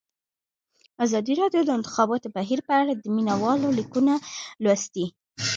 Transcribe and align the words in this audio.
ازادي 1.05 1.33
راډیو 1.41 1.61
د 1.65 1.67
د 1.67 1.71
انتخاباتو 1.77 2.33
بهیر 2.35 2.59
په 2.67 2.73
اړه 2.81 2.93
د 2.95 3.05
مینه 3.15 3.35
والو 3.43 3.69
لیکونه 3.79 4.13
لوستي. 4.63 5.05